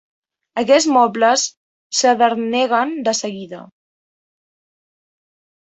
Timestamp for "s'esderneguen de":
1.99-3.15